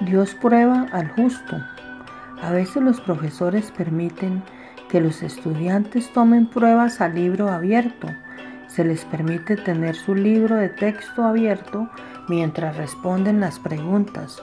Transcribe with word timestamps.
Dios 0.00 0.36
prueba 0.36 0.86
al 0.92 1.08
justo. 1.08 1.56
A 2.40 2.52
veces 2.52 2.82
los 2.82 3.00
profesores 3.00 3.72
permiten 3.72 4.44
que 4.88 5.00
los 5.00 5.22
estudiantes 5.24 6.12
tomen 6.12 6.46
pruebas 6.46 7.00
a 7.00 7.08
libro 7.08 7.48
abierto. 7.48 8.06
Se 8.68 8.84
les 8.84 9.04
permite 9.04 9.56
tener 9.56 9.96
su 9.96 10.14
libro 10.14 10.54
de 10.54 10.68
texto 10.68 11.24
abierto 11.24 11.90
mientras 12.28 12.76
responden 12.76 13.40
las 13.40 13.58
preguntas. 13.58 14.40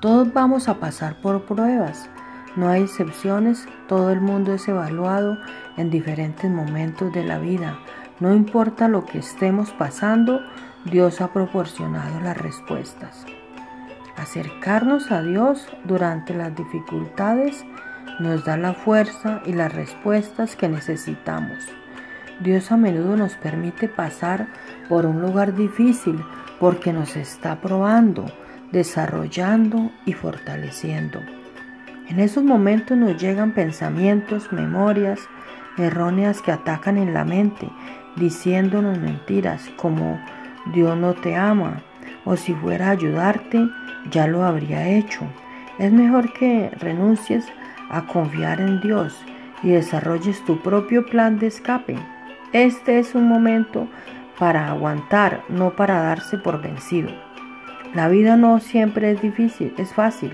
Todos 0.00 0.30
vamos 0.34 0.68
a 0.68 0.74
pasar 0.74 1.16
por 1.22 1.46
pruebas. 1.46 2.10
No 2.54 2.68
hay 2.68 2.82
excepciones, 2.82 3.66
todo 3.86 4.10
el 4.10 4.20
mundo 4.20 4.52
es 4.52 4.68
evaluado 4.68 5.38
en 5.78 5.90
diferentes 5.90 6.50
momentos 6.50 7.12
de 7.14 7.24
la 7.24 7.38
vida. 7.38 7.78
No 8.20 8.34
importa 8.34 8.88
lo 8.88 9.06
que 9.06 9.18
estemos 9.18 9.70
pasando, 9.70 10.40
Dios 10.84 11.22
ha 11.22 11.32
proporcionado 11.32 12.20
las 12.20 12.36
respuestas. 12.36 13.24
Acercarnos 14.18 15.12
a 15.12 15.22
Dios 15.22 15.68
durante 15.84 16.34
las 16.34 16.54
dificultades 16.56 17.64
nos 18.18 18.44
da 18.44 18.56
la 18.56 18.74
fuerza 18.74 19.40
y 19.46 19.52
las 19.52 19.72
respuestas 19.72 20.56
que 20.56 20.68
necesitamos. 20.68 21.68
Dios 22.40 22.72
a 22.72 22.76
menudo 22.76 23.16
nos 23.16 23.36
permite 23.36 23.86
pasar 23.86 24.48
por 24.88 25.06
un 25.06 25.22
lugar 25.22 25.54
difícil 25.54 26.20
porque 26.58 26.92
nos 26.92 27.16
está 27.16 27.60
probando, 27.60 28.26
desarrollando 28.72 29.92
y 30.04 30.14
fortaleciendo. 30.14 31.20
En 32.08 32.18
esos 32.18 32.42
momentos 32.42 32.98
nos 32.98 33.22
llegan 33.22 33.52
pensamientos, 33.52 34.52
memorias 34.52 35.20
erróneas 35.76 36.42
que 36.42 36.50
atacan 36.50 36.98
en 36.98 37.14
la 37.14 37.24
mente, 37.24 37.70
diciéndonos 38.16 38.98
mentiras 38.98 39.70
como 39.76 40.20
Dios 40.72 40.96
no 40.96 41.14
te 41.14 41.36
ama 41.36 41.82
o 42.24 42.36
si 42.36 42.52
fuera 42.54 42.88
a 42.88 42.90
ayudarte 42.90 43.68
ya 44.10 44.26
lo 44.26 44.44
habría 44.44 44.88
hecho. 44.88 45.20
Es 45.78 45.92
mejor 45.92 46.32
que 46.32 46.70
renuncies 46.78 47.46
a 47.90 48.06
confiar 48.06 48.60
en 48.60 48.80
Dios 48.80 49.16
y 49.62 49.70
desarrolles 49.70 50.44
tu 50.44 50.60
propio 50.60 51.06
plan 51.06 51.38
de 51.38 51.48
escape. 51.48 51.96
Este 52.52 52.98
es 52.98 53.14
un 53.14 53.28
momento 53.28 53.88
para 54.38 54.68
aguantar, 54.68 55.42
no 55.48 55.74
para 55.76 56.00
darse 56.00 56.38
por 56.38 56.62
vencido. 56.62 57.10
La 57.94 58.08
vida 58.08 58.36
no 58.36 58.60
siempre 58.60 59.10
es 59.10 59.22
difícil, 59.22 59.74
es 59.78 59.92
fácil. 59.92 60.32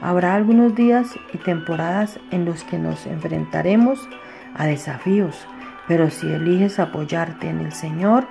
Habrá 0.00 0.34
algunos 0.34 0.74
días 0.74 1.18
y 1.32 1.38
temporadas 1.38 2.18
en 2.30 2.44
los 2.44 2.64
que 2.64 2.78
nos 2.78 3.06
enfrentaremos 3.06 4.08
a 4.54 4.66
desafíos, 4.66 5.46
pero 5.88 6.10
si 6.10 6.30
eliges 6.30 6.78
apoyarte 6.78 7.48
en 7.48 7.60
el 7.60 7.72
Señor, 7.72 8.26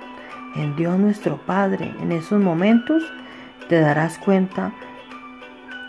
en 0.54 0.76
Dios 0.76 0.98
nuestro 0.98 1.38
Padre, 1.38 1.94
en 2.00 2.12
esos 2.12 2.40
momentos, 2.40 3.02
te 3.72 3.80
darás 3.80 4.18
cuenta 4.18 4.74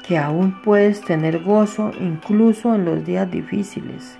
que 0.08 0.18
aún 0.18 0.62
puedes 0.62 1.02
tener 1.02 1.44
gozo 1.44 1.92
incluso 2.00 2.74
en 2.76 2.86
los 2.86 3.06
días 3.06 3.30
difíciles. 3.30 4.18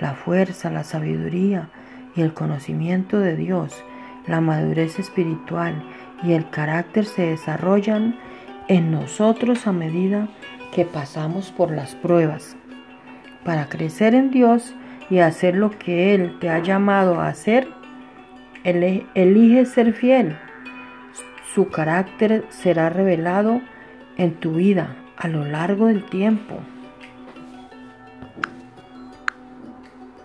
La 0.00 0.14
fuerza, 0.14 0.70
la 0.70 0.82
sabiduría 0.82 1.68
y 2.16 2.22
el 2.22 2.32
conocimiento 2.32 3.18
de 3.18 3.36
Dios, 3.36 3.84
la 4.26 4.40
madurez 4.40 4.98
espiritual 4.98 5.74
y 6.22 6.32
el 6.32 6.48
carácter 6.48 7.04
se 7.04 7.26
desarrollan 7.26 8.16
en 8.68 8.90
nosotros 8.90 9.66
a 9.66 9.72
medida 9.72 10.28
que 10.74 10.86
pasamos 10.86 11.52
por 11.52 11.70
las 11.70 11.94
pruebas. 11.94 12.56
Para 13.44 13.68
crecer 13.68 14.14
en 14.14 14.30
Dios 14.30 14.74
y 15.10 15.18
hacer 15.18 15.54
lo 15.54 15.68
que 15.78 16.14
Él 16.14 16.38
te 16.40 16.48
ha 16.48 16.60
llamado 16.60 17.20
a 17.20 17.28
hacer, 17.28 17.68
elige 18.64 19.66
ser 19.66 19.92
fiel 19.92 20.34
su 21.54 21.68
carácter 21.68 22.44
será 22.48 22.88
revelado 22.88 23.60
en 24.16 24.34
tu 24.34 24.54
vida 24.54 24.96
a 25.16 25.28
lo 25.28 25.44
largo 25.44 25.86
del 25.86 26.04
tiempo. 26.04 26.60